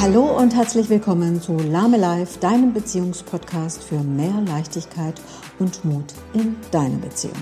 Hallo 0.00 0.38
und 0.38 0.54
herzlich 0.54 0.88
willkommen 0.90 1.42
zu 1.42 1.56
Lame 1.56 1.96
Life, 1.96 2.38
deinem 2.38 2.72
Beziehungspodcast 2.72 3.82
für 3.82 3.98
mehr 3.98 4.40
Leichtigkeit 4.46 5.20
und 5.58 5.84
Mut 5.84 6.14
in 6.34 6.54
deiner 6.70 6.98
Beziehung. 6.98 7.34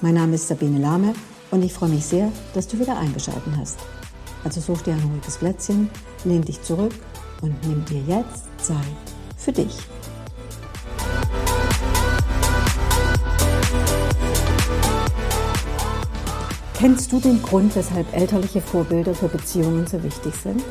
Mein 0.00 0.14
Name 0.14 0.34
ist 0.34 0.48
Sabine 0.48 0.80
Lahme 0.80 1.14
und 1.52 1.62
ich 1.62 1.72
freue 1.72 1.90
mich 1.90 2.04
sehr, 2.04 2.32
dass 2.54 2.66
du 2.66 2.80
wieder 2.80 2.98
eingeschaltet 2.98 3.52
hast. 3.56 3.78
Also 4.42 4.60
such 4.60 4.82
dir 4.82 4.94
ein 4.94 5.10
ruhiges 5.12 5.36
Plätzchen, 5.36 5.88
lehn 6.24 6.42
dich 6.42 6.60
zurück 6.60 6.92
und 7.40 7.54
nimm 7.68 7.84
dir 7.84 8.02
jetzt 8.02 8.46
Zeit 8.60 8.76
für 9.36 9.52
dich. 9.52 9.78
Kennst 16.74 17.12
du 17.12 17.20
den 17.20 17.40
Grund, 17.42 17.76
weshalb 17.76 18.12
elterliche 18.12 18.60
Vorbilder 18.60 19.14
für 19.14 19.28
Beziehungen 19.28 19.86
so 19.86 20.02
wichtig 20.02 20.34
sind? 20.34 20.64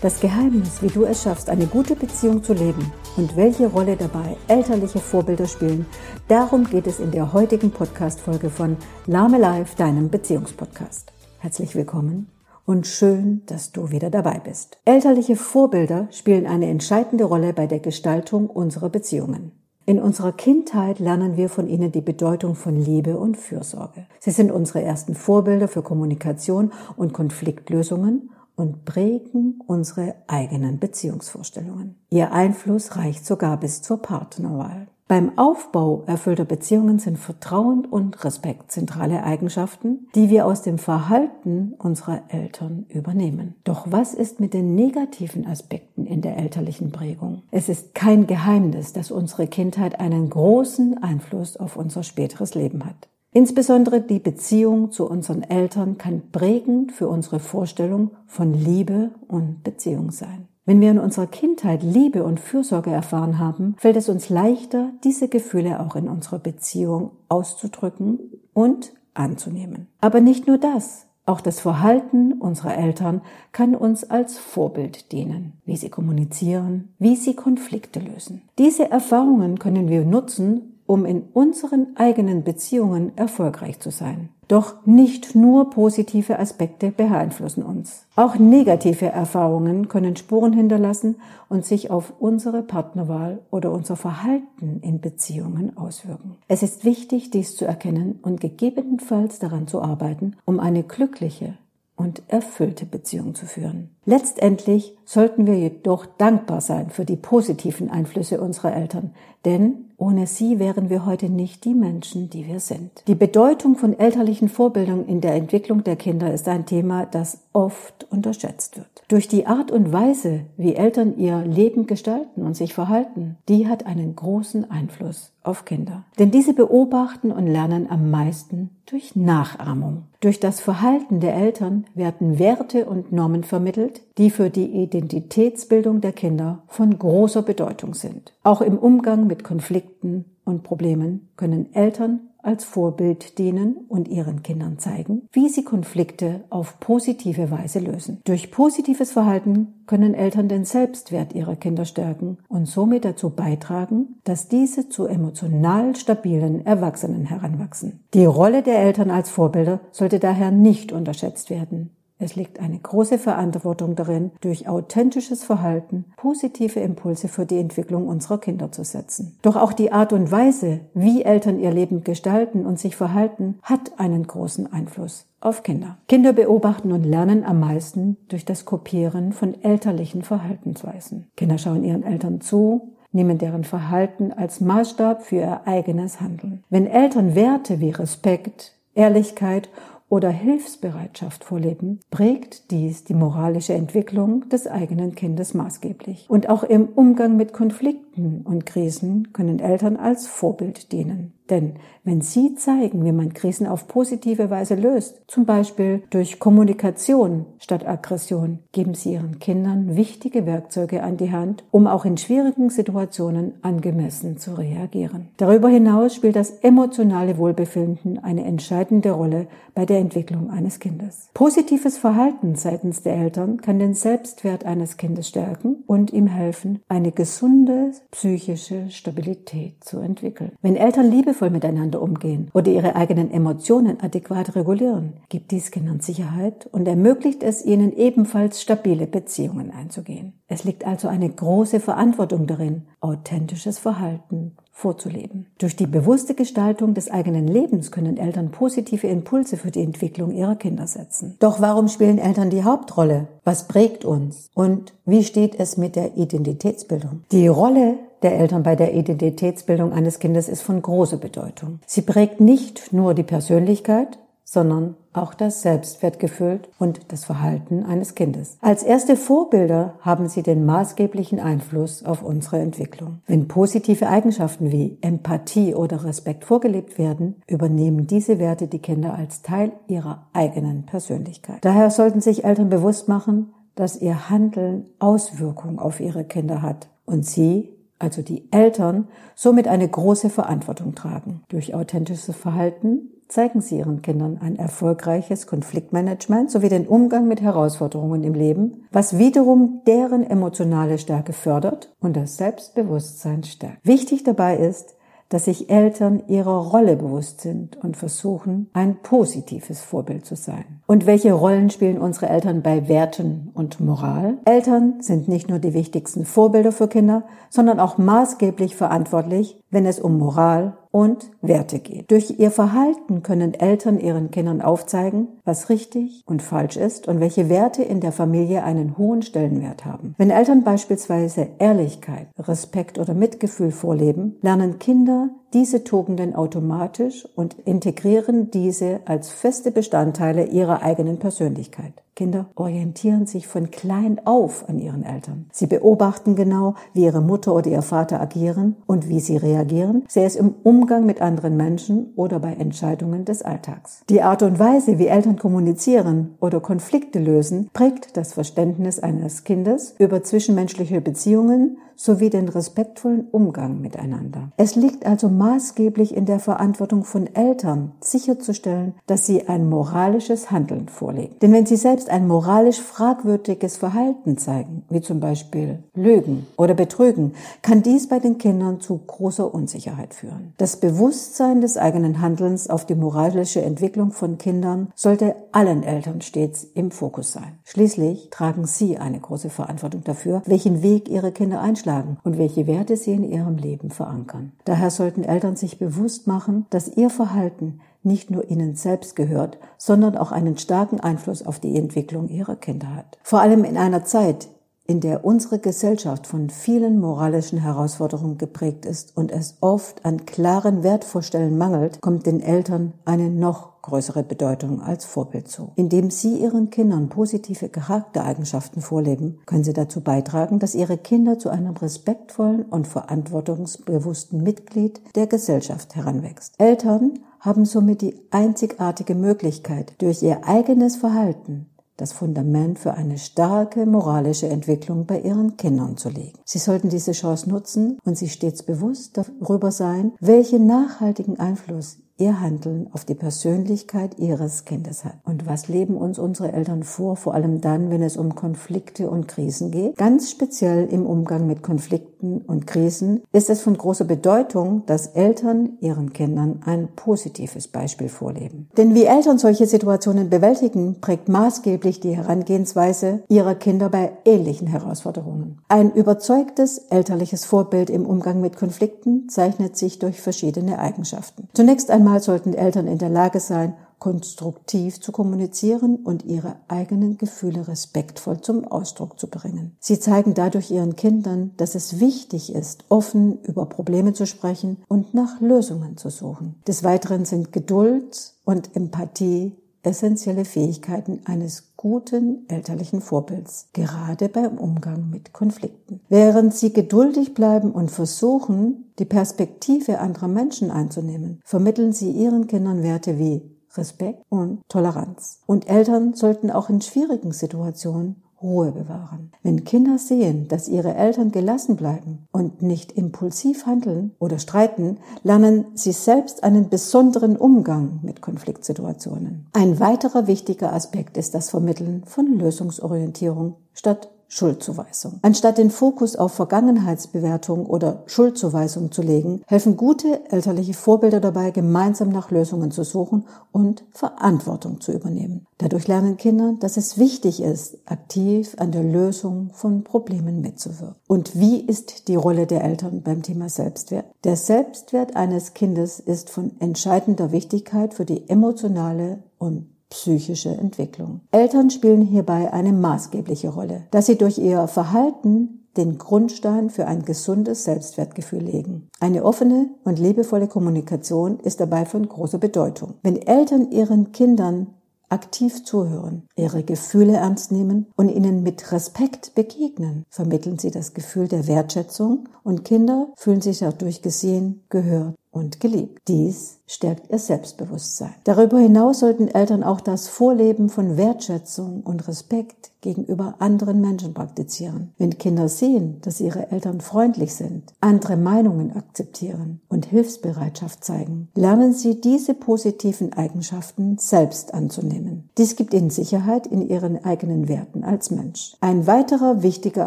Das 0.00 0.20
Geheimnis, 0.20 0.80
wie 0.80 0.86
du 0.86 1.04
es 1.04 1.24
schaffst, 1.24 1.50
eine 1.50 1.66
gute 1.66 1.96
Beziehung 1.96 2.44
zu 2.44 2.52
leben 2.52 2.92
und 3.16 3.34
welche 3.34 3.66
Rolle 3.66 3.96
dabei 3.96 4.36
elterliche 4.46 5.00
Vorbilder 5.00 5.48
spielen, 5.48 5.86
darum 6.28 6.62
geht 6.70 6.86
es 6.86 7.00
in 7.00 7.10
der 7.10 7.32
heutigen 7.32 7.72
Podcast-Folge 7.72 8.48
von 8.48 8.76
Lame 9.06 9.38
Life, 9.38 9.76
deinem 9.76 10.08
Beziehungspodcast. 10.08 11.12
Herzlich 11.40 11.74
willkommen 11.74 12.28
und 12.64 12.86
schön, 12.86 13.42
dass 13.46 13.72
du 13.72 13.90
wieder 13.90 14.08
dabei 14.08 14.38
bist. 14.38 14.78
Elterliche 14.84 15.34
Vorbilder 15.34 16.06
spielen 16.12 16.46
eine 16.46 16.68
entscheidende 16.68 17.24
Rolle 17.24 17.52
bei 17.52 17.66
der 17.66 17.80
Gestaltung 17.80 18.48
unserer 18.48 18.90
Beziehungen. 18.90 19.50
In 19.84 20.00
unserer 20.00 20.30
Kindheit 20.30 21.00
lernen 21.00 21.36
wir 21.36 21.48
von 21.48 21.66
ihnen 21.66 21.90
die 21.90 22.02
Bedeutung 22.02 22.54
von 22.54 22.76
Liebe 22.76 23.18
und 23.18 23.36
Fürsorge. 23.36 24.06
Sie 24.20 24.30
sind 24.30 24.52
unsere 24.52 24.80
ersten 24.80 25.16
Vorbilder 25.16 25.66
für 25.66 25.82
Kommunikation 25.82 26.70
und 26.96 27.12
Konfliktlösungen 27.12 28.30
und 28.58 28.84
prägen 28.84 29.60
unsere 29.66 30.16
eigenen 30.26 30.78
Beziehungsvorstellungen. 30.78 31.94
Ihr 32.10 32.32
Einfluss 32.32 32.96
reicht 32.96 33.24
sogar 33.24 33.56
bis 33.58 33.82
zur 33.82 34.02
Partnerwahl. 34.02 34.88
Beim 35.08 35.38
Aufbau 35.38 36.02
erfüllter 36.06 36.44
Beziehungen 36.44 36.98
sind 36.98 37.18
Vertrauen 37.18 37.86
und 37.86 38.24
Respekt 38.24 38.70
zentrale 38.70 39.22
Eigenschaften, 39.22 40.06
die 40.14 40.28
wir 40.28 40.44
aus 40.44 40.60
dem 40.60 40.76
Verhalten 40.76 41.72
unserer 41.78 42.24
Eltern 42.28 42.84
übernehmen. 42.90 43.54
Doch 43.64 43.86
was 43.88 44.12
ist 44.12 44.38
mit 44.38 44.52
den 44.52 44.74
negativen 44.74 45.46
Aspekten 45.46 46.04
in 46.04 46.20
der 46.20 46.36
elterlichen 46.36 46.92
Prägung? 46.92 47.40
Es 47.50 47.70
ist 47.70 47.94
kein 47.94 48.26
Geheimnis, 48.26 48.92
dass 48.92 49.10
unsere 49.10 49.46
Kindheit 49.46 49.98
einen 49.98 50.28
großen 50.28 51.02
Einfluss 51.02 51.56
auf 51.56 51.76
unser 51.76 52.02
späteres 52.02 52.54
Leben 52.54 52.84
hat. 52.84 53.08
Insbesondere 53.32 54.00
die 54.00 54.20
Beziehung 54.20 54.90
zu 54.90 55.08
unseren 55.08 55.42
Eltern 55.42 55.98
kann 55.98 56.30
prägend 56.32 56.92
für 56.92 57.08
unsere 57.08 57.40
Vorstellung 57.40 58.12
von 58.26 58.54
Liebe 58.54 59.10
und 59.26 59.62
Beziehung 59.62 60.10
sein. 60.10 60.48
Wenn 60.64 60.80
wir 60.80 60.90
in 60.90 60.98
unserer 60.98 61.26
Kindheit 61.26 61.82
Liebe 61.82 62.24
und 62.24 62.40
Fürsorge 62.40 62.90
erfahren 62.90 63.38
haben, 63.38 63.74
fällt 63.78 63.96
es 63.96 64.08
uns 64.08 64.28
leichter, 64.28 64.92
diese 65.02 65.28
Gefühle 65.28 65.80
auch 65.80 65.96
in 65.96 66.08
unserer 66.08 66.38
Beziehung 66.38 67.12
auszudrücken 67.28 68.18
und 68.52 68.92
anzunehmen. 69.14 69.88
Aber 70.00 70.20
nicht 70.20 70.46
nur 70.46 70.58
das. 70.58 71.06
Auch 71.24 71.42
das 71.42 71.60
Verhalten 71.60 72.32
unserer 72.32 72.76
Eltern 72.76 73.20
kann 73.52 73.74
uns 73.74 74.04
als 74.04 74.38
Vorbild 74.38 75.12
dienen, 75.12 75.54
wie 75.66 75.76
sie 75.76 75.90
kommunizieren, 75.90 76.94
wie 76.98 77.16
sie 77.16 77.34
Konflikte 77.34 78.00
lösen. 78.00 78.42
Diese 78.58 78.90
Erfahrungen 78.90 79.58
können 79.58 79.88
wir 79.88 80.06
nutzen, 80.06 80.77
um 80.88 81.04
in 81.04 81.24
unseren 81.34 81.88
eigenen 81.96 82.44
Beziehungen 82.44 83.12
erfolgreich 83.14 83.78
zu 83.78 83.90
sein. 83.90 84.30
Doch 84.48 84.86
nicht 84.86 85.34
nur 85.34 85.68
positive 85.68 86.38
Aspekte 86.38 86.90
beeinflussen 86.90 87.62
uns. 87.62 88.06
Auch 88.16 88.38
negative 88.38 89.04
Erfahrungen 89.04 89.88
können 89.88 90.16
Spuren 90.16 90.54
hinterlassen 90.54 91.16
und 91.50 91.66
sich 91.66 91.90
auf 91.90 92.14
unsere 92.18 92.62
Partnerwahl 92.62 93.40
oder 93.50 93.70
unser 93.70 93.96
Verhalten 93.96 94.80
in 94.80 95.02
Beziehungen 95.02 95.76
auswirken. 95.76 96.36
Es 96.48 96.62
ist 96.62 96.86
wichtig, 96.86 97.30
dies 97.30 97.54
zu 97.54 97.66
erkennen 97.66 98.18
und 98.22 98.40
gegebenenfalls 98.40 99.38
daran 99.38 99.68
zu 99.68 99.82
arbeiten, 99.82 100.36
um 100.46 100.58
eine 100.58 100.84
glückliche 100.84 101.58
und 101.96 102.22
erfüllte 102.28 102.86
Beziehung 102.86 103.34
zu 103.34 103.44
führen. 103.44 103.90
Letztendlich 104.06 104.96
sollten 105.04 105.46
wir 105.46 105.58
jedoch 105.58 106.06
dankbar 106.06 106.62
sein 106.62 106.88
für 106.88 107.04
die 107.04 107.16
positiven 107.16 107.90
Einflüsse 107.90 108.40
unserer 108.40 108.72
Eltern, 108.72 109.10
denn 109.44 109.87
ohne 109.98 110.28
sie 110.28 110.60
wären 110.60 110.88
wir 110.88 111.04
heute 111.04 111.28
nicht 111.28 111.64
die 111.64 111.74
Menschen, 111.74 112.30
die 112.30 112.46
wir 112.46 112.60
sind. 112.60 113.02
Die 113.08 113.16
Bedeutung 113.16 113.76
von 113.76 113.98
elterlichen 113.98 114.48
Vorbildern 114.48 115.04
in 115.06 115.20
der 115.20 115.34
Entwicklung 115.34 115.82
der 115.82 115.96
Kinder 115.96 116.32
ist 116.32 116.48
ein 116.48 116.66
Thema, 116.66 117.04
das 117.04 117.38
oft 117.58 118.06
unterschätzt 118.12 118.76
wird. 118.76 118.86
Durch 119.08 119.26
die 119.26 119.48
Art 119.48 119.72
und 119.72 119.92
Weise, 119.92 120.42
wie 120.56 120.76
Eltern 120.76 121.18
ihr 121.18 121.40
Leben 121.40 121.88
gestalten 121.88 122.42
und 122.42 122.54
sich 122.54 122.72
verhalten, 122.72 123.36
die 123.48 123.66
hat 123.66 123.84
einen 123.84 124.14
großen 124.14 124.70
Einfluss 124.70 125.32
auf 125.42 125.64
Kinder. 125.64 126.04
Denn 126.20 126.30
diese 126.30 126.54
beobachten 126.54 127.32
und 127.32 127.48
lernen 127.48 127.90
am 127.90 128.12
meisten 128.12 128.70
durch 128.86 129.16
Nachahmung. 129.16 130.04
Durch 130.20 130.38
das 130.38 130.60
Verhalten 130.60 131.18
der 131.18 131.34
Eltern 131.34 131.86
werden 131.94 132.38
Werte 132.38 132.86
und 132.86 133.10
Normen 133.10 133.42
vermittelt, 133.42 134.02
die 134.18 134.30
für 134.30 134.50
die 134.50 134.66
Identitätsbildung 134.66 136.00
der 136.00 136.12
Kinder 136.12 136.62
von 136.68 136.96
großer 136.96 137.42
Bedeutung 137.42 137.94
sind. 137.94 138.34
Auch 138.44 138.60
im 138.60 138.78
Umgang 138.78 139.26
mit 139.26 139.42
Konflikten 139.42 140.26
und 140.44 140.62
Problemen 140.62 141.28
können 141.36 141.74
Eltern 141.74 142.27
als 142.48 142.64
Vorbild 142.64 143.36
dienen 143.36 143.76
und 143.88 144.08
ihren 144.08 144.42
Kindern 144.42 144.78
zeigen, 144.78 145.28
wie 145.32 145.50
sie 145.50 145.64
Konflikte 145.64 146.44
auf 146.48 146.80
positive 146.80 147.50
Weise 147.50 147.78
lösen. 147.78 148.22
Durch 148.24 148.50
positives 148.50 149.12
Verhalten 149.12 149.74
können 149.86 150.14
Eltern 150.14 150.48
den 150.48 150.64
Selbstwert 150.64 151.34
ihrer 151.34 151.56
Kinder 151.56 151.84
stärken 151.84 152.38
und 152.48 152.64
somit 152.66 153.04
dazu 153.04 153.28
beitragen, 153.28 154.16
dass 154.24 154.48
diese 154.48 154.88
zu 154.88 155.06
emotional 155.06 155.94
stabilen 155.94 156.64
Erwachsenen 156.64 157.26
heranwachsen. 157.26 158.00
Die 158.14 158.24
Rolle 158.24 158.62
der 158.62 158.78
Eltern 158.78 159.10
als 159.10 159.28
Vorbilder 159.28 159.80
sollte 159.92 160.18
daher 160.18 160.50
nicht 160.50 160.90
unterschätzt 160.90 161.50
werden. 161.50 161.90
Es 162.18 162.34
liegt 162.34 162.58
eine 162.58 162.78
große 162.78 163.18
Verantwortung 163.18 163.94
darin, 163.94 164.32
durch 164.40 164.68
authentisches 164.68 165.44
Verhalten 165.44 166.04
positive 166.16 166.80
Impulse 166.80 167.28
für 167.28 167.46
die 167.46 167.58
Entwicklung 167.58 168.08
unserer 168.08 168.38
Kinder 168.38 168.72
zu 168.72 168.82
setzen. 168.82 169.36
Doch 169.42 169.56
auch 169.56 169.72
die 169.72 169.92
Art 169.92 170.12
und 170.12 170.32
Weise, 170.32 170.80
wie 170.94 171.22
Eltern 171.22 171.60
ihr 171.60 171.70
Leben 171.70 172.02
gestalten 172.02 172.66
und 172.66 172.78
sich 172.78 172.96
verhalten, 172.96 173.60
hat 173.62 174.00
einen 174.00 174.26
großen 174.26 174.72
Einfluss 174.72 175.26
auf 175.40 175.62
Kinder. 175.62 175.98
Kinder 176.08 176.32
beobachten 176.32 176.90
und 176.90 177.04
lernen 177.04 177.44
am 177.44 177.60
meisten 177.60 178.16
durch 178.28 178.44
das 178.44 178.64
Kopieren 178.64 179.32
von 179.32 179.62
elterlichen 179.62 180.22
Verhaltensweisen. 180.22 181.28
Kinder 181.36 181.58
schauen 181.58 181.84
ihren 181.84 182.02
Eltern 182.02 182.40
zu, 182.40 182.94
nehmen 183.12 183.38
deren 183.38 183.62
Verhalten 183.62 184.32
als 184.32 184.60
Maßstab 184.60 185.22
für 185.22 185.36
ihr 185.36 185.60
eigenes 185.66 186.20
Handeln. 186.20 186.64
Wenn 186.68 186.86
Eltern 186.86 187.36
Werte 187.36 187.80
wie 187.80 187.90
Respekt, 187.90 188.74
Ehrlichkeit 188.94 189.68
oder 190.08 190.30
Hilfsbereitschaft 190.30 191.44
vorleben, 191.44 192.00
prägt 192.10 192.70
dies 192.70 193.04
die 193.04 193.14
moralische 193.14 193.74
Entwicklung 193.74 194.48
des 194.48 194.66
eigenen 194.66 195.14
Kindes 195.14 195.54
maßgeblich. 195.54 196.26
Und 196.28 196.48
auch 196.48 196.64
im 196.64 196.88
Umgang 196.88 197.36
mit 197.36 197.52
Konflikten 197.52 198.07
und 198.26 198.66
Krisen 198.66 199.32
können 199.32 199.60
Eltern 199.60 199.96
als 199.96 200.26
Vorbild 200.26 200.92
dienen. 200.92 201.32
Denn 201.50 201.74
wenn 202.04 202.20
Sie 202.20 202.54
zeigen, 202.54 203.04
wie 203.04 203.12
man 203.12 203.32
Krisen 203.32 203.66
auf 203.66 203.88
positive 203.88 204.50
Weise 204.50 204.74
löst, 204.74 205.22
zum 205.26 205.46
Beispiel 205.46 206.02
durch 206.10 206.38
Kommunikation 206.38 207.46
statt 207.58 207.86
Aggression, 207.86 208.60
geben 208.72 208.94
Sie 208.94 209.12
Ihren 209.12 209.38
Kindern 209.38 209.96
wichtige 209.96 210.46
Werkzeuge 210.46 211.02
an 211.02 211.16
die 211.16 211.32
Hand, 211.32 211.64
um 211.70 211.86
auch 211.86 212.04
in 212.04 212.16
schwierigen 212.16 212.70
Situationen 212.70 213.54
angemessen 213.62 214.38
zu 214.38 214.54
reagieren. 214.54 215.28
Darüber 215.36 215.68
hinaus 215.68 216.14
spielt 216.14 216.36
das 216.36 216.50
emotionale 216.50 217.38
Wohlbefinden 217.38 218.18
eine 218.18 218.44
entscheidende 218.44 219.12
Rolle 219.12 219.46
bei 219.74 219.86
der 219.86 219.98
Entwicklung 219.98 220.50
eines 220.50 220.80
Kindes. 220.80 221.30
Positives 221.34 221.98
Verhalten 221.98 222.56
seitens 222.56 223.02
der 223.02 223.16
Eltern 223.16 223.60
kann 223.60 223.78
den 223.78 223.94
Selbstwert 223.94 224.64
eines 224.64 224.96
Kindes 224.96 225.28
stärken 225.28 225.84
und 225.86 226.12
ihm 226.12 226.26
helfen, 226.26 226.80
eine 226.88 227.12
gesunde 227.12 227.92
psychische 228.10 228.90
Stabilität 228.90 229.84
zu 229.84 229.98
entwickeln. 230.00 230.52
Wenn 230.62 230.76
Eltern 230.76 231.10
Liebe 231.10 231.28
liebevoll 231.28 231.50
miteinander 231.50 232.00
umgehen 232.00 232.50
oder 232.54 232.70
ihre 232.72 232.96
eigenen 232.96 233.30
Emotionen 233.30 234.00
adäquat 234.00 234.56
regulieren, 234.56 235.14
gibt 235.28 235.50
dies 235.50 235.70
Kindern 235.70 236.00
Sicherheit 236.00 236.66
und 236.72 236.88
ermöglicht 236.88 237.42
es 237.42 237.64
ihnen 237.64 237.92
ebenfalls 237.92 238.62
stabile 238.62 239.06
Beziehungen 239.06 239.70
einzugehen. 239.70 240.40
Es 240.46 240.64
liegt 240.64 240.86
also 240.86 241.08
eine 241.08 241.28
große 241.28 241.80
Verantwortung 241.80 242.46
darin, 242.46 242.86
authentisches 243.00 243.78
Verhalten 243.78 244.56
vorzuleben. 244.78 245.46
Durch 245.58 245.74
die 245.74 245.88
bewusste 245.88 246.34
Gestaltung 246.34 246.94
des 246.94 247.10
eigenen 247.10 247.48
Lebens 247.48 247.90
können 247.90 248.16
Eltern 248.16 248.52
positive 248.52 249.08
Impulse 249.08 249.56
für 249.56 249.72
die 249.72 249.82
Entwicklung 249.82 250.30
ihrer 250.30 250.54
Kinder 250.54 250.86
setzen. 250.86 251.34
Doch 251.40 251.60
warum 251.60 251.88
spielen 251.88 252.18
Eltern 252.18 252.48
die 252.48 252.62
Hauptrolle? 252.62 253.26
Was 253.42 253.66
prägt 253.66 254.04
uns? 254.04 254.48
Und 254.54 254.94
wie 255.04 255.24
steht 255.24 255.58
es 255.58 255.78
mit 255.78 255.96
der 255.96 256.16
Identitätsbildung? 256.16 257.24
Die 257.32 257.48
Rolle 257.48 257.96
der 258.22 258.38
Eltern 258.38 258.62
bei 258.62 258.76
der 258.76 258.94
Identitätsbildung 258.94 259.92
eines 259.92 260.20
Kindes 260.20 260.48
ist 260.48 260.62
von 260.62 260.80
großer 260.80 261.16
Bedeutung. 261.16 261.80
Sie 261.84 262.02
prägt 262.02 262.40
nicht 262.40 262.92
nur 262.92 263.14
die 263.14 263.24
Persönlichkeit, 263.24 264.18
sondern 264.50 264.96
auch 265.12 265.34
das 265.34 265.60
Selbstwertgefühl 265.60 266.60
und 266.78 267.12
das 267.12 267.26
Verhalten 267.26 267.84
eines 267.84 268.14
Kindes. 268.14 268.56
Als 268.62 268.82
erste 268.82 269.14
Vorbilder 269.14 269.96
haben 270.00 270.26
sie 270.28 270.42
den 270.42 270.64
maßgeblichen 270.64 271.38
Einfluss 271.38 272.02
auf 272.02 272.22
unsere 272.22 272.58
Entwicklung. 272.58 273.20
Wenn 273.26 273.46
positive 273.46 274.08
Eigenschaften 274.08 274.72
wie 274.72 274.96
Empathie 275.02 275.74
oder 275.74 276.02
Respekt 276.02 276.46
vorgelebt 276.46 276.96
werden, 276.96 277.42
übernehmen 277.46 278.06
diese 278.06 278.38
Werte 278.38 278.68
die 278.68 278.78
Kinder 278.78 279.12
als 279.12 279.42
Teil 279.42 279.72
ihrer 279.86 280.28
eigenen 280.32 280.86
Persönlichkeit. 280.86 281.58
Daher 281.60 281.90
sollten 281.90 282.22
sich 282.22 282.44
Eltern 282.44 282.70
bewusst 282.70 283.06
machen, 283.06 283.52
dass 283.74 284.00
ihr 284.00 284.30
Handeln 284.30 284.86
Auswirkungen 284.98 285.78
auf 285.78 286.00
ihre 286.00 286.24
Kinder 286.24 286.62
hat 286.62 286.88
und 287.04 287.26
sie 287.26 287.74
also 287.98 288.22
die 288.22 288.50
Eltern, 288.52 289.08
somit 289.34 289.66
eine 289.66 289.88
große 289.88 290.30
Verantwortung 290.30 290.94
tragen. 290.94 291.42
Durch 291.48 291.74
authentisches 291.74 292.36
Verhalten 292.36 293.10
zeigen 293.28 293.60
sie 293.60 293.78
ihren 293.78 294.02
Kindern 294.02 294.38
ein 294.40 294.56
erfolgreiches 294.56 295.46
Konfliktmanagement 295.46 296.50
sowie 296.50 296.68
den 296.68 296.86
Umgang 296.86 297.28
mit 297.28 297.40
Herausforderungen 297.40 298.24
im 298.24 298.34
Leben, 298.34 298.86
was 298.90 299.18
wiederum 299.18 299.82
deren 299.86 300.24
emotionale 300.24 300.98
Stärke 300.98 301.32
fördert 301.32 301.94
und 302.00 302.16
das 302.16 302.36
Selbstbewusstsein 302.36 303.44
stärkt. 303.44 303.86
Wichtig 303.86 304.24
dabei 304.24 304.56
ist, 304.56 304.94
dass 305.28 305.44
sich 305.44 305.68
Eltern 305.68 306.22
ihrer 306.26 306.70
Rolle 306.70 306.96
bewusst 306.96 307.42
sind 307.42 307.76
und 307.76 307.96
versuchen, 307.96 308.70
ein 308.72 309.02
positives 309.02 309.80
Vorbild 309.80 310.24
zu 310.24 310.36
sein. 310.36 310.80
Und 310.86 311.06
welche 311.06 311.32
Rollen 311.32 311.70
spielen 311.70 311.98
unsere 311.98 312.30
Eltern 312.30 312.62
bei 312.62 312.88
Werten 312.88 313.50
und 313.54 313.80
Moral? 313.80 314.38
Eltern 314.46 315.00
sind 315.00 315.28
nicht 315.28 315.50
nur 315.50 315.58
die 315.58 315.74
wichtigsten 315.74 316.24
Vorbilder 316.24 316.72
für 316.72 316.88
Kinder, 316.88 317.24
sondern 317.50 317.78
auch 317.78 317.98
maßgeblich 317.98 318.74
verantwortlich, 318.74 319.60
wenn 319.70 319.84
es 319.84 320.00
um 320.00 320.18
Moral 320.18 320.78
und 320.90 321.30
Werte 321.42 321.78
geht. 321.78 322.10
Durch 322.10 322.38
ihr 322.38 322.50
Verhalten 322.50 323.22
können 323.22 323.54
Eltern 323.54 323.98
ihren 324.00 324.30
Kindern 324.30 324.60
aufzeigen, 324.60 325.28
was 325.44 325.68
richtig 325.68 326.22
und 326.26 326.42
falsch 326.42 326.76
ist 326.76 327.08
und 327.08 327.20
welche 327.20 327.48
Werte 327.48 327.82
in 327.82 328.00
der 328.00 328.12
Familie 328.12 328.64
einen 328.64 328.96
hohen 328.98 329.22
Stellenwert 329.22 329.84
haben. 329.84 330.14
Wenn 330.18 330.30
Eltern 330.30 330.64
beispielsweise 330.64 331.48
Ehrlichkeit, 331.58 332.28
Respekt 332.38 332.98
oder 332.98 333.14
Mitgefühl 333.14 333.70
vorleben, 333.70 334.36
lernen 334.42 334.78
Kinder 334.78 335.30
diese 335.52 335.84
Tugenden 335.84 336.34
automatisch 336.34 337.26
und 337.34 337.56
integrieren 337.64 338.50
diese 338.50 339.00
als 339.06 339.30
feste 339.30 339.70
Bestandteile 339.70 340.44
ihrer 340.46 340.82
eigenen 340.82 341.18
Persönlichkeit. 341.18 341.94
Kinder 342.18 342.46
orientieren 342.56 343.26
sich 343.26 343.46
von 343.46 343.70
klein 343.70 344.20
auf 344.24 344.68
an 344.68 344.80
ihren 344.80 345.04
Eltern. 345.04 345.46
Sie 345.52 345.68
beobachten 345.68 346.34
genau, 346.34 346.74
wie 346.92 347.04
ihre 347.04 347.22
Mutter 347.22 347.54
oder 347.54 347.70
ihr 347.70 347.82
Vater 347.82 348.20
agieren 348.20 348.74
und 348.86 349.08
wie 349.08 349.20
sie 349.20 349.36
reagieren, 349.36 350.02
sei 350.08 350.24
es 350.24 350.34
im 350.34 350.56
Umgang 350.64 351.06
mit 351.06 351.22
anderen 351.22 351.56
Menschen 351.56 352.12
oder 352.16 352.40
bei 352.40 352.54
Entscheidungen 352.54 353.24
des 353.24 353.42
Alltags. 353.42 354.02
Die 354.10 354.20
Art 354.20 354.42
und 354.42 354.58
Weise, 354.58 354.98
wie 354.98 355.06
Eltern 355.06 355.38
kommunizieren 355.38 356.34
oder 356.40 356.58
Konflikte 356.58 357.20
lösen, 357.20 357.70
prägt 357.72 358.16
das 358.16 358.32
Verständnis 358.32 358.98
eines 358.98 359.44
Kindes 359.44 359.94
über 360.00 360.24
zwischenmenschliche 360.24 361.00
Beziehungen 361.00 361.78
sowie 361.98 362.30
den 362.30 362.48
respektvollen 362.48 363.26
Umgang 363.32 363.80
miteinander. 363.80 364.52
Es 364.56 364.76
liegt 364.76 365.04
also 365.04 365.28
maßgeblich 365.28 366.16
in 366.16 366.26
der 366.26 366.38
Verantwortung 366.38 367.02
von 367.02 367.26
Eltern, 367.34 367.92
sicherzustellen, 368.00 368.94
dass 369.06 369.26
sie 369.26 369.48
ein 369.48 369.68
moralisches 369.68 370.52
Handeln 370.52 370.88
vorlegen. 370.88 371.34
Denn 371.42 371.52
wenn 371.52 371.66
sie 371.66 371.76
selbst 371.76 372.08
ein 372.08 372.28
moralisch 372.28 372.80
fragwürdiges 372.80 373.76
Verhalten 373.76 374.38
zeigen, 374.38 374.84
wie 374.88 375.00
zum 375.00 375.18
Beispiel 375.18 375.82
Lügen 375.94 376.46
oder 376.56 376.74
Betrügen, 376.74 377.32
kann 377.62 377.82
dies 377.82 378.08
bei 378.08 378.20
den 378.20 378.38
Kindern 378.38 378.80
zu 378.80 378.96
großer 378.98 379.52
Unsicherheit 379.52 380.14
führen. 380.14 380.54
Das 380.56 380.76
Bewusstsein 380.76 381.60
des 381.60 381.76
eigenen 381.76 382.20
Handelns 382.20 382.70
auf 382.70 382.86
die 382.86 382.94
moralische 382.94 383.62
Entwicklung 383.62 384.12
von 384.12 384.38
Kindern 384.38 384.92
sollte 384.94 385.34
allen 385.50 385.82
Eltern 385.82 386.20
stets 386.20 386.62
im 386.62 386.92
Fokus 386.92 387.32
sein. 387.32 387.58
Schließlich 387.64 388.30
tragen 388.30 388.66
sie 388.66 388.98
eine 388.98 389.18
große 389.18 389.50
Verantwortung 389.50 390.04
dafür, 390.04 390.42
welchen 390.46 390.82
Weg 390.82 391.08
ihre 391.08 391.32
Kinder 391.32 391.60
einschlagen 391.60 391.87
einschlagen 391.88 392.18
und 392.22 392.38
welche 392.38 392.66
Werte 392.66 392.96
sie 392.96 393.12
in 393.12 393.24
ihrem 393.24 393.56
Leben 393.56 393.90
verankern. 393.90 394.52
Daher 394.64 394.90
sollten 394.90 395.24
Eltern 395.24 395.56
sich 395.56 395.78
bewusst 395.78 396.26
machen, 396.26 396.66
dass 396.70 396.88
ihr 396.88 397.10
Verhalten 397.10 397.80
nicht 398.02 398.30
nur 398.30 398.48
ihnen 398.50 398.74
selbst 398.74 399.16
gehört, 399.16 399.58
sondern 399.76 400.16
auch 400.16 400.32
einen 400.32 400.56
starken 400.56 401.00
Einfluss 401.00 401.44
auf 401.44 401.58
die 401.58 401.76
Entwicklung 401.76 402.28
ihrer 402.28 402.56
Kinder 402.56 402.94
hat. 402.94 403.18
Vor 403.22 403.40
allem 403.40 403.64
in 403.64 403.76
einer 403.76 404.04
Zeit, 404.04 404.48
in 404.86 405.00
der 405.00 405.24
unsere 405.24 405.58
Gesellschaft 405.58 406.26
von 406.26 406.48
vielen 406.48 406.98
moralischen 407.00 407.58
Herausforderungen 407.58 408.38
geprägt 408.38 408.86
ist 408.86 409.16
und 409.16 409.30
es 409.30 409.58
oft 409.60 410.04
an 410.06 410.24
klaren 410.24 410.82
Wertvorstellungen 410.82 411.58
mangelt, 411.58 412.00
kommt 412.00 412.24
den 412.24 412.40
Eltern 412.40 412.94
eine 413.04 413.28
noch 413.28 413.77
größere 413.88 414.22
Bedeutung 414.22 414.80
als 414.80 415.04
Vorbild 415.04 415.48
zu. 415.48 415.72
Indem 415.76 416.10
sie 416.10 416.36
ihren 416.36 416.70
Kindern 416.70 417.08
positive 417.08 417.68
Charaktereigenschaften 417.68 418.82
vorleben, 418.82 419.38
können 419.46 419.64
sie 419.64 419.72
dazu 419.72 420.00
beitragen, 420.00 420.58
dass 420.58 420.74
ihre 420.74 420.98
Kinder 420.98 421.38
zu 421.38 421.48
einem 421.48 421.76
respektvollen 421.76 422.62
und 422.62 422.86
verantwortungsbewussten 422.86 424.42
Mitglied 424.42 425.00
der 425.16 425.26
Gesellschaft 425.26 425.96
heranwächst. 425.96 426.54
Eltern 426.58 427.18
haben 427.40 427.64
somit 427.64 428.02
die 428.02 428.14
einzigartige 428.30 429.14
Möglichkeit, 429.14 429.94
durch 429.98 430.22
ihr 430.22 430.46
eigenes 430.46 430.96
Verhalten 430.96 431.66
das 431.98 432.12
Fundament 432.12 432.78
für 432.78 432.94
eine 432.94 433.18
starke 433.18 433.84
moralische 433.84 434.48
Entwicklung 434.48 435.04
bei 435.04 435.20
ihren 435.20 435.56
Kindern 435.56 435.96
zu 435.96 436.08
legen. 436.08 436.38
Sie 436.44 436.58
sollten 436.58 436.88
diese 436.88 437.12
Chance 437.12 437.50
nutzen 437.50 437.98
und 438.04 438.16
sich 438.16 438.32
stets 438.32 438.62
bewusst 438.62 439.18
darüber 439.18 439.72
sein, 439.72 440.12
welchen 440.20 440.66
nachhaltigen 440.66 441.38
Einfluss 441.40 441.98
ihr 442.18 442.40
Handeln 442.40 442.88
auf 442.92 443.04
die 443.04 443.14
Persönlichkeit 443.14 444.18
ihres 444.18 444.64
Kindes 444.64 445.04
hat. 445.04 445.14
Und 445.24 445.46
was 445.46 445.68
leben 445.68 445.96
uns 445.96 446.18
unsere 446.18 446.52
Eltern 446.52 446.82
vor, 446.82 447.16
vor 447.16 447.34
allem 447.34 447.60
dann, 447.60 447.90
wenn 447.90 448.02
es 448.02 448.16
um 448.16 448.34
Konflikte 448.34 449.08
und 449.08 449.28
Krisen 449.28 449.70
geht? 449.70 449.96
Ganz 449.96 450.30
speziell 450.30 450.86
im 450.88 451.06
Umgang 451.06 451.46
mit 451.46 451.62
Konflikten 451.62 452.38
und 452.38 452.66
Krisen 452.66 453.22
ist 453.32 453.48
es 453.48 453.60
von 453.60 453.78
großer 453.78 454.04
Bedeutung, 454.04 454.82
dass 454.86 455.06
Eltern 455.06 455.78
ihren 455.80 456.12
Kindern 456.12 456.60
ein 456.66 456.88
positives 456.96 457.68
Beispiel 457.68 458.08
vorleben. 458.08 458.68
Denn 458.76 458.94
wie 458.94 459.04
Eltern 459.04 459.38
solche 459.38 459.66
Situationen 459.66 460.28
bewältigen, 460.28 461.00
prägt 461.00 461.28
maßgeblich 461.28 462.00
die 462.00 462.16
Herangehensweise 462.16 463.22
ihrer 463.28 463.54
Kinder 463.54 463.88
bei 463.88 464.12
ähnlichen 464.24 464.66
Herausforderungen. 464.66 465.58
Ein 465.68 465.92
überzeugtes 465.92 466.78
elterliches 466.90 467.44
Vorbild 467.44 467.90
im 467.90 468.04
Umgang 468.04 468.40
mit 468.40 468.56
Konflikten 468.56 469.28
zeichnet 469.28 469.76
sich 469.76 470.00
durch 470.00 470.20
verschiedene 470.20 470.80
Eigenschaften. 470.80 471.48
Zunächst 471.54 471.90
einmal 471.90 472.07
Einmal 472.08 472.22
sollten 472.22 472.54
Eltern 472.54 472.86
in 472.86 472.96
der 472.96 473.10
Lage 473.10 473.38
sein, 473.38 473.74
konstruktiv 473.98 474.98
zu 474.98 475.12
kommunizieren 475.12 475.96
und 475.96 476.24
ihre 476.24 476.56
eigenen 476.66 477.18
Gefühle 477.18 477.68
respektvoll 477.68 478.40
zum 478.40 478.64
Ausdruck 478.64 479.20
zu 479.20 479.26
bringen. 479.26 479.76
Sie 479.78 480.00
zeigen 480.00 480.32
dadurch 480.32 480.70
ihren 480.70 480.96
Kindern, 480.96 481.50
dass 481.58 481.74
es 481.74 482.00
wichtig 482.00 482.54
ist, 482.54 482.86
offen 482.88 483.42
über 483.42 483.66
Probleme 483.66 484.14
zu 484.14 484.24
sprechen 484.24 484.78
und 484.88 485.12
nach 485.12 485.42
Lösungen 485.42 485.98
zu 485.98 486.08
suchen. 486.08 486.54
Des 486.66 486.82
Weiteren 486.82 487.26
sind 487.26 487.52
Geduld 487.52 488.32
und 488.46 488.74
Empathie 488.74 489.52
essentielle 489.82 490.46
Fähigkeiten 490.46 491.20
eines 491.26 491.74
guten 491.76 492.48
elterlichen 492.48 493.02
Vorbilds, 493.02 493.68
gerade 493.74 494.30
beim 494.30 494.56
Umgang 494.56 495.10
mit 495.10 495.34
Konflikten. 495.34 495.97
Während 496.08 496.54
sie 496.54 496.72
geduldig 496.72 497.34
bleiben 497.34 497.72
und 497.72 497.90
versuchen, 497.90 498.92
die 498.98 499.04
Perspektive 499.04 499.98
anderer 499.98 500.28
Menschen 500.28 500.70
einzunehmen, 500.70 501.40
vermitteln 501.44 501.92
sie 501.92 502.10
ihren 502.10 502.46
Kindern 502.46 502.82
Werte 502.82 503.18
wie 503.18 503.42
Respekt 503.74 504.24
und 504.28 504.62
Toleranz. 504.68 505.40
Und 505.46 505.68
Eltern 505.68 506.14
sollten 506.14 506.50
auch 506.50 506.70
in 506.70 506.80
schwierigen 506.80 507.32
Situationen 507.32 508.22
Ruhe 508.40 508.70
bewahren. 508.70 509.32
Wenn 509.42 509.64
Kinder 509.64 509.98
sehen, 509.98 510.46
dass 510.48 510.68
ihre 510.68 510.94
Eltern 510.94 511.32
gelassen 511.32 511.76
bleiben 511.76 512.28
und 512.30 512.62
nicht 512.62 512.92
impulsiv 512.92 513.66
handeln 513.66 514.12
oder 514.20 514.38
streiten, 514.38 514.98
lernen 515.24 515.66
sie 515.74 515.92
selbst 515.92 516.44
einen 516.44 516.68
besonderen 516.68 517.36
Umgang 517.36 517.98
mit 518.02 518.20
Konfliktsituationen. 518.20 519.46
Ein 519.52 519.80
weiterer 519.80 520.26
wichtiger 520.26 520.72
Aspekt 520.72 521.16
ist 521.16 521.34
das 521.34 521.50
Vermitteln 521.50 522.04
von 522.06 522.38
Lösungsorientierung 522.38 523.56
statt 523.72 524.08
Schuldzuweisung. 524.28 525.18
Anstatt 525.22 525.56
den 525.56 525.70
Fokus 525.70 526.14
auf 526.14 526.32
Vergangenheitsbewertung 526.32 527.64
oder 527.66 528.02
Schuldzuweisung 528.06 528.92
zu 528.92 529.00
legen, 529.00 529.42
helfen 529.46 529.76
gute 529.76 530.30
elterliche 530.30 530.74
Vorbilder 530.74 531.20
dabei, 531.20 531.50
gemeinsam 531.50 532.10
nach 532.10 532.30
Lösungen 532.30 532.70
zu 532.70 532.84
suchen 532.84 533.24
und 533.52 533.84
Verantwortung 533.90 534.80
zu 534.80 534.92
übernehmen. 534.92 535.46
Dadurch 535.56 535.88
lernen 535.88 536.18
Kinder, 536.18 536.54
dass 536.60 536.76
es 536.76 536.98
wichtig 536.98 537.42
ist, 537.42 537.78
aktiv 537.86 538.54
an 538.58 538.70
der 538.70 538.84
Lösung 538.84 539.50
von 539.54 539.82
Problemen 539.82 540.42
mitzuwirken. 540.42 540.96
Und 541.08 541.38
wie 541.38 541.60
ist 541.60 542.08
die 542.08 542.16
Rolle 542.16 542.46
der 542.46 542.62
Eltern 542.62 543.02
beim 543.02 543.22
Thema 543.22 543.48
Selbstwert? 543.48 544.04
Der 544.24 544.36
Selbstwert 544.36 545.16
eines 545.16 545.54
Kindes 545.54 546.00
ist 546.00 546.28
von 546.28 546.52
entscheidender 546.60 547.32
Wichtigkeit 547.32 547.94
für 547.94 548.04
die 548.04 548.28
emotionale 548.28 549.22
und 549.38 549.68
psychische 549.90 550.50
Entwicklung. 550.50 551.20
Eltern 551.30 551.70
spielen 551.70 552.02
hierbei 552.02 552.52
eine 552.52 552.72
maßgebliche 552.72 553.48
Rolle, 553.48 553.84
dass 553.90 554.06
sie 554.06 554.16
durch 554.16 554.38
ihr 554.38 554.68
Verhalten 554.68 555.66
den 555.76 555.96
Grundstein 555.96 556.70
für 556.70 556.86
ein 556.86 557.04
gesundes 557.04 557.64
Selbstwertgefühl 557.64 558.42
legen. 558.42 558.88
Eine 559.00 559.24
offene 559.24 559.70
und 559.84 559.98
liebevolle 559.98 560.48
Kommunikation 560.48 561.38
ist 561.40 561.60
dabei 561.60 561.86
von 561.86 562.08
großer 562.08 562.38
Bedeutung. 562.38 562.94
Wenn 563.02 563.16
Eltern 563.16 563.70
ihren 563.70 564.12
Kindern 564.12 564.74
aktiv 565.08 565.64
zuhören, 565.64 566.26
ihre 566.36 566.62
Gefühle 566.62 567.16
ernst 567.16 567.52
nehmen 567.52 567.86
und 567.96 568.08
ihnen 568.08 568.42
mit 568.42 568.72
Respekt 568.72 569.34
begegnen, 569.34 570.04
vermitteln 570.10 570.58
sie 570.58 570.70
das 570.70 570.94
Gefühl 570.94 571.28
der 571.28 571.46
Wertschätzung 571.46 572.28
und 572.42 572.64
Kinder 572.64 573.08
fühlen 573.16 573.40
sich 573.40 573.60
dadurch 573.60 574.02
gesehen, 574.02 574.64
gehört 574.68 575.14
und 575.30 575.60
geliebt. 575.60 576.02
Dies 576.08 576.60
stärkt 576.66 577.10
ihr 577.10 577.18
Selbstbewusstsein. 577.18 578.14
Darüber 578.24 578.58
hinaus 578.58 579.00
sollten 579.00 579.28
Eltern 579.28 579.62
auch 579.62 579.80
das 579.80 580.08
Vorleben 580.08 580.68
von 580.68 580.96
Wertschätzung 580.96 581.82
und 581.82 582.08
Respekt 582.08 582.70
gegenüber 582.80 583.36
anderen 583.38 583.80
Menschen 583.80 584.14
praktizieren. 584.14 584.92
Wenn 584.98 585.18
Kinder 585.18 585.48
sehen, 585.48 585.98
dass 586.02 586.20
ihre 586.20 586.50
Eltern 586.50 586.80
freundlich 586.80 587.34
sind, 587.34 587.74
andere 587.80 588.16
Meinungen 588.16 588.74
akzeptieren 588.74 589.60
und 589.68 589.86
Hilfsbereitschaft 589.86 590.84
zeigen, 590.84 591.28
lernen 591.34 591.72
sie 591.72 592.00
diese 592.00 592.34
positiven 592.34 593.12
Eigenschaften 593.12 593.98
selbst 593.98 594.54
anzunehmen. 594.54 595.28
Dies 595.38 595.56
gibt 595.56 595.74
ihnen 595.74 595.90
Sicherheit 595.90 596.46
in 596.46 596.68
ihren 596.68 597.04
eigenen 597.04 597.48
Werten 597.48 597.84
als 597.84 598.10
Mensch. 598.10 598.56
Ein 598.60 598.86
weiterer 598.86 599.42
wichtiger 599.42 599.86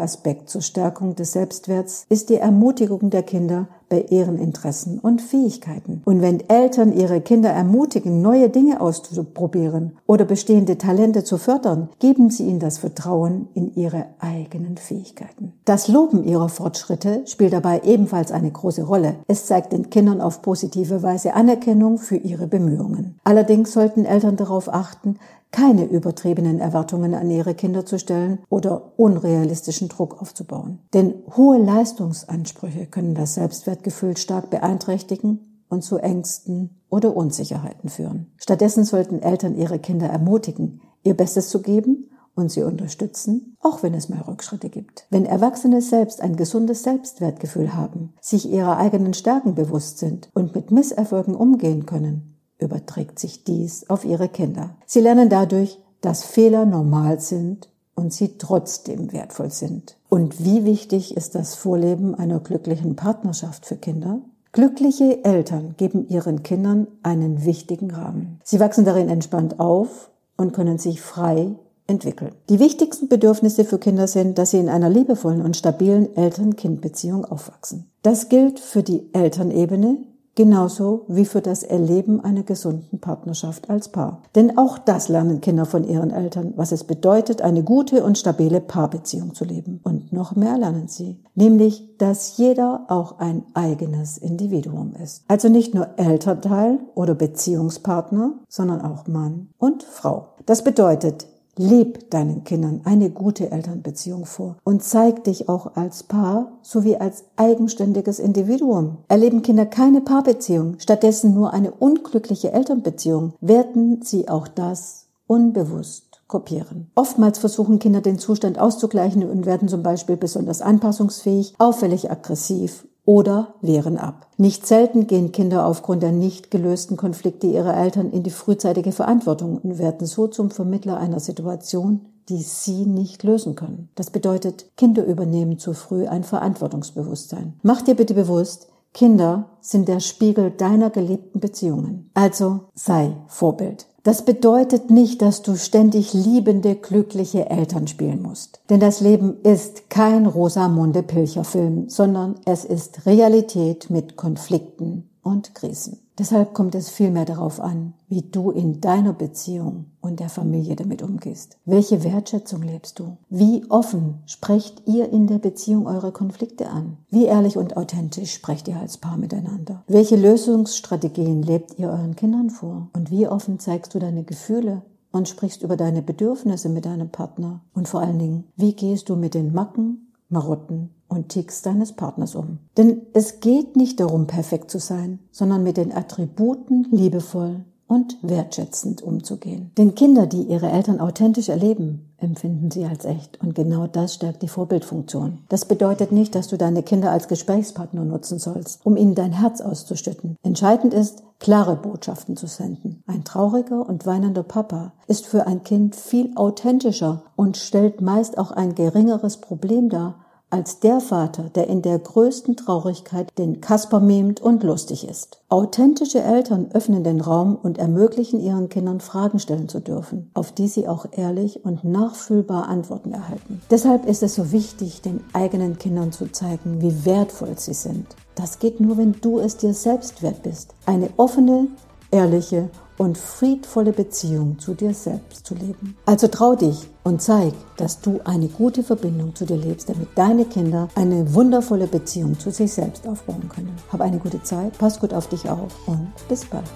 Aspekt 0.00 0.50
zur 0.50 0.62
Stärkung 0.62 1.14
des 1.14 1.32
Selbstwerts 1.32 2.06
ist 2.08 2.28
die 2.28 2.36
Ermutigung 2.36 3.10
der 3.10 3.22
Kinder 3.22 3.68
bei 3.92 4.06
ihren 4.08 4.38
Interessen 4.38 4.98
und 4.98 5.20
Fähigkeiten. 5.20 6.00
Und 6.06 6.22
wenn 6.22 6.40
Eltern 6.48 6.94
ihre 6.94 7.20
Kinder 7.20 7.50
ermutigen, 7.50 8.22
neue 8.22 8.48
Dinge 8.48 8.80
auszuprobieren 8.80 9.98
oder 10.06 10.24
bestehende 10.24 10.78
Talente 10.78 11.24
zu 11.24 11.36
fördern, 11.36 11.90
geben 11.98 12.30
sie 12.30 12.44
ihnen 12.44 12.58
das 12.58 12.81
Vertrauen 12.82 13.46
in 13.54 13.76
ihre 13.76 14.06
eigenen 14.18 14.76
Fähigkeiten. 14.76 15.52
Das 15.64 15.86
Loben 15.86 16.24
ihrer 16.24 16.48
Fortschritte 16.48 17.22
spielt 17.26 17.52
dabei 17.52 17.82
ebenfalls 17.84 18.32
eine 18.32 18.50
große 18.50 18.82
Rolle. 18.82 19.14
Es 19.28 19.46
zeigt 19.46 19.72
den 19.72 19.88
Kindern 19.88 20.20
auf 20.20 20.42
positive 20.42 21.04
Weise 21.04 21.34
Anerkennung 21.34 21.98
für 21.98 22.16
ihre 22.16 22.48
Bemühungen. 22.48 23.20
Allerdings 23.22 23.72
sollten 23.72 24.04
Eltern 24.04 24.36
darauf 24.36 24.68
achten, 24.68 25.20
keine 25.52 25.84
übertriebenen 25.84 26.58
Erwartungen 26.58 27.14
an 27.14 27.30
ihre 27.30 27.54
Kinder 27.54 27.86
zu 27.86 28.00
stellen 28.00 28.40
oder 28.48 28.98
unrealistischen 28.98 29.88
Druck 29.88 30.20
aufzubauen. 30.20 30.80
Denn 30.92 31.14
hohe 31.36 31.58
Leistungsansprüche 31.58 32.86
können 32.86 33.14
das 33.14 33.34
Selbstwertgefühl 33.34 34.16
stark 34.16 34.50
beeinträchtigen 34.50 35.62
und 35.68 35.84
zu 35.84 35.98
Ängsten 35.98 36.80
oder 36.90 37.16
Unsicherheiten 37.16 37.90
führen. 37.90 38.32
Stattdessen 38.38 38.82
sollten 38.82 39.22
Eltern 39.22 39.54
ihre 39.54 39.78
Kinder 39.78 40.08
ermutigen, 40.08 40.80
ihr 41.04 41.14
Bestes 41.14 41.48
zu 41.48 41.62
geben 41.62 42.08
und 42.34 42.50
sie 42.50 42.62
unterstützen, 42.62 43.56
auch 43.60 43.82
wenn 43.82 43.94
es 43.94 44.08
mal 44.08 44.20
Rückschritte 44.20 44.70
gibt. 44.70 45.06
Wenn 45.10 45.26
Erwachsene 45.26 45.82
selbst 45.82 46.20
ein 46.20 46.36
gesundes 46.36 46.82
Selbstwertgefühl 46.82 47.74
haben, 47.74 48.14
sich 48.20 48.50
ihrer 48.50 48.78
eigenen 48.78 49.14
Stärken 49.14 49.54
bewusst 49.54 49.98
sind 49.98 50.30
und 50.34 50.54
mit 50.54 50.70
Misserfolgen 50.70 51.34
umgehen 51.34 51.86
können, 51.86 52.36
überträgt 52.58 53.18
sich 53.18 53.44
dies 53.44 53.88
auf 53.90 54.04
ihre 54.04 54.28
Kinder. 54.28 54.76
Sie 54.86 55.00
lernen 55.00 55.28
dadurch, 55.28 55.78
dass 56.00 56.24
Fehler 56.24 56.64
normal 56.64 57.20
sind 57.20 57.68
und 57.94 58.12
sie 58.12 58.38
trotzdem 58.38 59.12
wertvoll 59.12 59.50
sind. 59.50 59.96
Und 60.08 60.44
wie 60.44 60.64
wichtig 60.64 61.16
ist 61.16 61.34
das 61.34 61.54
Vorleben 61.54 62.14
einer 62.14 62.40
glücklichen 62.40 62.96
Partnerschaft 62.96 63.66
für 63.66 63.76
Kinder? 63.76 64.20
Glückliche 64.52 65.24
Eltern 65.24 65.74
geben 65.78 66.08
ihren 66.08 66.42
Kindern 66.42 66.86
einen 67.02 67.44
wichtigen 67.44 67.90
Rahmen. 67.90 68.40
Sie 68.44 68.60
wachsen 68.60 68.84
darin 68.84 69.08
entspannt 69.08 69.60
auf 69.60 70.10
und 70.36 70.52
können 70.52 70.78
sich 70.78 71.00
frei 71.00 71.54
entwickeln. 71.92 72.34
Die 72.48 72.58
wichtigsten 72.58 73.08
Bedürfnisse 73.08 73.64
für 73.64 73.78
Kinder 73.78 74.08
sind, 74.08 74.38
dass 74.38 74.50
sie 74.50 74.58
in 74.58 74.68
einer 74.68 74.90
liebevollen 74.90 75.42
und 75.42 75.56
stabilen 75.56 76.16
Eltern-Kind-Beziehung 76.16 77.24
aufwachsen. 77.24 77.90
Das 78.02 78.28
gilt 78.28 78.58
für 78.58 78.82
die 78.82 79.12
Elternebene, 79.12 79.98
genauso 80.34 81.04
wie 81.08 81.24
für 81.24 81.40
das 81.42 81.62
Erleben 81.62 82.20
einer 82.24 82.42
gesunden 82.42 83.00
Partnerschaft 83.00 83.68
als 83.68 83.90
Paar. 83.90 84.22
Denn 84.34 84.56
auch 84.56 84.78
das 84.78 85.08
lernen 85.08 85.40
Kinder 85.40 85.66
von 85.66 85.84
ihren 85.84 86.10
Eltern, 86.10 86.54
was 86.56 86.72
es 86.72 86.84
bedeutet, 86.84 87.42
eine 87.42 87.62
gute 87.62 88.02
und 88.02 88.18
stabile 88.18 88.60
Paarbeziehung 88.60 89.34
zu 89.34 89.44
leben. 89.44 89.80
Und 89.82 90.12
noch 90.12 90.34
mehr 90.34 90.56
lernen 90.56 90.88
sie, 90.88 91.20
nämlich, 91.34 91.96
dass 91.98 92.38
jeder 92.38 92.86
auch 92.88 93.18
ein 93.18 93.44
eigenes 93.54 94.16
Individuum 94.18 94.94
ist. 95.02 95.24
Also 95.28 95.48
nicht 95.48 95.74
nur 95.74 95.98
Elternteil 95.98 96.80
oder 96.94 97.14
Beziehungspartner, 97.14 98.32
sondern 98.48 98.80
auch 98.80 99.06
Mann 99.06 99.50
und 99.58 99.82
Frau. 99.82 100.28
Das 100.46 100.64
bedeutet, 100.64 101.26
Leb 101.56 102.10
deinen 102.10 102.44
Kindern 102.44 102.80
eine 102.84 103.10
gute 103.10 103.50
Elternbeziehung 103.50 104.24
vor 104.24 104.56
und 104.64 104.82
zeig 104.82 105.24
dich 105.24 105.50
auch 105.50 105.76
als 105.76 106.02
Paar 106.02 106.52
sowie 106.62 106.96
als 106.96 107.24
eigenständiges 107.36 108.18
Individuum. 108.18 108.98
Erleben 109.08 109.42
Kinder 109.42 109.66
keine 109.66 110.00
Paarbeziehung, 110.00 110.76
stattdessen 110.78 111.34
nur 111.34 111.52
eine 111.52 111.72
unglückliche 111.72 112.52
Elternbeziehung, 112.52 113.34
werden 113.42 114.00
sie 114.02 114.30
auch 114.30 114.48
das 114.48 115.08
unbewusst 115.26 116.22
kopieren. 116.26 116.90
Oftmals 116.94 117.38
versuchen 117.38 117.78
Kinder 117.78 118.00
den 118.00 118.18
Zustand 118.18 118.58
auszugleichen 118.58 119.28
und 119.28 119.44
werden 119.44 119.68
zum 119.68 119.82
Beispiel 119.82 120.16
besonders 120.16 120.62
anpassungsfähig, 120.62 121.54
auffällig 121.58 122.10
aggressiv 122.10 122.86
oder 123.04 123.54
wehren 123.60 123.98
ab. 123.98 124.26
Nicht 124.36 124.66
selten 124.66 125.06
gehen 125.06 125.32
Kinder 125.32 125.66
aufgrund 125.66 126.02
der 126.02 126.12
nicht 126.12 126.50
gelösten 126.50 126.96
Konflikte 126.96 127.46
ihrer 127.46 127.76
Eltern 127.76 128.10
in 128.10 128.22
die 128.22 128.30
frühzeitige 128.30 128.92
Verantwortung 128.92 129.58
und 129.58 129.78
werden 129.78 130.06
so 130.06 130.28
zum 130.28 130.50
Vermittler 130.50 130.96
einer 130.96 131.20
Situation, 131.20 132.06
die 132.28 132.42
sie 132.42 132.86
nicht 132.86 133.24
lösen 133.24 133.56
können. 133.56 133.88
Das 133.96 134.10
bedeutet, 134.10 134.66
Kinder 134.76 135.04
übernehmen 135.04 135.58
zu 135.58 135.72
früh 135.74 136.06
ein 136.06 136.24
Verantwortungsbewusstsein. 136.24 137.54
Mach 137.62 137.82
dir 137.82 137.96
bitte 137.96 138.14
bewusst, 138.14 138.68
Kinder 138.94 139.48
sind 139.60 139.88
der 139.88 140.00
Spiegel 140.00 140.50
deiner 140.50 140.90
gelebten 140.90 141.40
Beziehungen. 141.40 142.10
Also 142.14 142.60
sei 142.74 143.16
Vorbild. 143.26 143.86
Das 144.04 144.24
bedeutet 144.24 144.90
nicht, 144.90 145.22
dass 145.22 145.42
du 145.42 145.54
ständig 145.54 146.12
liebende, 146.12 146.74
glückliche 146.74 147.48
Eltern 147.50 147.86
spielen 147.86 148.20
musst. 148.20 148.60
Denn 148.68 148.80
das 148.80 149.00
Leben 149.00 149.40
ist 149.42 149.90
kein 149.90 150.26
Rosamunde 150.26 151.04
Pilcher-Film, 151.04 151.88
sondern 151.88 152.40
es 152.44 152.64
ist 152.64 153.06
Realität 153.06 153.90
mit 153.90 154.16
Konflikten 154.16 155.08
und 155.22 155.54
Krisen. 155.54 156.01
Deshalb 156.18 156.52
kommt 156.52 156.74
es 156.74 156.90
vielmehr 156.90 157.24
darauf 157.24 157.58
an, 157.58 157.94
wie 158.08 158.20
du 158.22 158.50
in 158.50 158.82
deiner 158.82 159.14
Beziehung 159.14 159.86
und 160.02 160.20
der 160.20 160.28
Familie 160.28 160.76
damit 160.76 161.02
umgehst. 161.02 161.56
Welche 161.64 162.04
Wertschätzung 162.04 162.62
lebst 162.62 162.98
du? 162.98 163.16
Wie 163.30 163.64
offen 163.70 164.22
sprecht 164.26 164.82
ihr 164.86 165.10
in 165.10 165.26
der 165.26 165.38
Beziehung 165.38 165.86
eure 165.86 166.12
Konflikte 166.12 166.68
an? 166.68 166.98
Wie 167.08 167.24
ehrlich 167.24 167.56
und 167.56 167.78
authentisch 167.78 168.34
sprecht 168.34 168.68
ihr 168.68 168.76
als 168.76 168.98
Paar 168.98 169.16
miteinander? 169.16 169.84
Welche 169.86 170.16
Lösungsstrategien 170.16 171.42
lebt 171.42 171.78
ihr 171.78 171.88
euren 171.88 172.14
Kindern 172.14 172.50
vor? 172.50 172.90
Und 172.92 173.10
wie 173.10 173.26
offen 173.26 173.58
zeigst 173.58 173.94
du 173.94 173.98
deine 173.98 174.24
Gefühle 174.24 174.82
und 175.12 175.28
sprichst 175.28 175.62
über 175.62 175.76
deine 175.78 176.02
Bedürfnisse 176.02 176.68
mit 176.68 176.84
deinem 176.84 177.08
Partner? 177.08 177.60
Und 177.72 177.88
vor 177.88 178.00
allen 178.00 178.18
Dingen, 178.18 178.44
wie 178.56 178.74
gehst 178.74 179.08
du 179.08 179.16
mit 179.16 179.32
den 179.32 179.54
Macken, 179.54 180.12
Marotten 180.28 180.90
und 181.12 181.28
Ticks 181.28 181.62
deines 181.62 181.92
Partners 181.92 182.34
um. 182.34 182.58
Denn 182.76 183.02
es 183.12 183.40
geht 183.40 183.76
nicht 183.76 184.00
darum, 184.00 184.26
perfekt 184.26 184.70
zu 184.70 184.78
sein, 184.78 185.20
sondern 185.30 185.62
mit 185.62 185.76
den 185.76 185.92
Attributen 185.92 186.88
liebevoll 186.90 187.64
und 187.92 188.16
wertschätzend 188.22 189.02
umzugehen. 189.02 189.70
Denn 189.76 189.94
Kinder, 189.94 190.26
die 190.26 190.44
ihre 190.44 190.70
Eltern 190.70 190.98
authentisch 190.98 191.50
erleben, 191.50 192.14
empfinden 192.16 192.70
sie 192.70 192.86
als 192.86 193.04
echt. 193.04 193.38
Und 193.42 193.54
genau 193.54 193.86
das 193.86 194.14
stärkt 194.14 194.40
die 194.42 194.48
Vorbildfunktion. 194.48 195.40
Das 195.50 195.66
bedeutet 195.66 196.10
nicht, 196.10 196.34
dass 196.34 196.48
du 196.48 196.56
deine 196.56 196.82
Kinder 196.82 197.10
als 197.10 197.28
Gesprächspartner 197.28 198.04
nutzen 198.04 198.38
sollst, 198.38 198.80
um 198.86 198.96
ihnen 198.96 199.14
dein 199.14 199.32
Herz 199.32 199.60
auszuschütten. 199.60 200.36
Entscheidend 200.42 200.94
ist, 200.94 201.22
klare 201.38 201.76
Botschaften 201.76 202.34
zu 202.34 202.46
senden. 202.46 203.02
Ein 203.06 203.24
trauriger 203.24 203.86
und 203.86 204.06
weinender 204.06 204.44
Papa 204.44 204.94
ist 205.06 205.26
für 205.26 205.46
ein 205.46 205.62
Kind 205.62 205.94
viel 205.94 206.30
authentischer 206.36 207.24
und 207.36 207.58
stellt 207.58 208.00
meist 208.00 208.38
auch 208.38 208.52
ein 208.52 208.74
geringeres 208.74 209.36
Problem 209.36 209.90
dar, 209.90 210.14
als 210.52 210.80
der 210.80 211.00
Vater, 211.00 211.44
der 211.44 211.68
in 211.68 211.80
der 211.80 211.98
größten 211.98 212.56
Traurigkeit 212.56 213.30
den 213.38 213.62
Kasper 213.62 214.00
mimt 214.00 214.42
und 214.42 214.62
lustig 214.62 215.08
ist. 215.08 215.40
Authentische 215.48 216.20
Eltern 216.20 216.70
öffnen 216.74 217.02
den 217.04 217.22
Raum 217.22 217.56
und 217.56 217.78
ermöglichen 217.78 218.38
ihren 218.38 218.68
Kindern 218.68 219.00
Fragen 219.00 219.38
stellen 219.38 219.70
zu 219.70 219.80
dürfen, 219.80 220.30
auf 220.34 220.52
die 220.52 220.68
sie 220.68 220.86
auch 220.88 221.06
ehrlich 221.12 221.64
und 221.64 221.84
nachfühlbar 221.84 222.68
Antworten 222.68 223.12
erhalten. 223.12 223.62
Deshalb 223.70 224.04
ist 224.04 224.22
es 224.22 224.34
so 224.34 224.52
wichtig, 224.52 225.00
den 225.00 225.20
eigenen 225.32 225.78
Kindern 225.78 226.12
zu 226.12 226.30
zeigen, 226.30 226.82
wie 226.82 227.06
wertvoll 227.06 227.58
sie 227.58 227.74
sind. 227.74 228.06
Das 228.34 228.58
geht 228.58 228.78
nur, 228.78 228.98
wenn 228.98 229.14
du 229.22 229.38
es 229.38 229.56
dir 229.56 229.72
selbst 229.72 230.22
wert 230.22 230.42
bist. 230.42 230.74
Eine 230.84 231.08
offene, 231.16 231.68
ehrliche 232.10 232.68
und 233.02 233.18
friedvolle 233.18 233.92
Beziehung 233.92 234.60
zu 234.60 234.74
dir 234.74 234.94
selbst 234.94 235.44
zu 235.44 235.54
leben. 235.54 235.96
Also 236.06 236.28
trau 236.28 236.54
dich 236.54 236.88
und 237.02 237.20
zeig, 237.20 237.52
dass 237.76 238.00
du 238.00 238.20
eine 238.24 238.46
gute 238.46 238.84
Verbindung 238.84 239.34
zu 239.34 239.44
dir 239.44 239.56
lebst, 239.56 239.88
damit 239.88 240.08
deine 240.14 240.44
Kinder 240.44 240.88
eine 240.94 241.34
wundervolle 241.34 241.88
Beziehung 241.88 242.38
zu 242.38 242.50
sich 242.52 242.72
selbst 242.72 243.06
aufbauen 243.08 243.48
können. 243.48 243.76
Hab 243.92 244.00
eine 244.00 244.18
gute 244.18 244.42
Zeit, 244.44 244.78
pass 244.78 245.00
gut 245.00 245.12
auf 245.12 245.28
dich 245.28 245.48
auf 245.50 245.72
und 245.86 246.12
bis 246.28 246.44
bald. 246.44 246.70